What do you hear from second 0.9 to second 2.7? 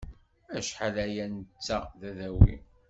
aya netta d adawi.